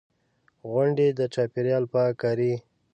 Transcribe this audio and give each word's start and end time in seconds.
غونډې، 0.69 1.07
د 1.19 1.19
چاپېریال 1.33 1.83
پاک 1.93 2.11
کاري. 2.21 2.53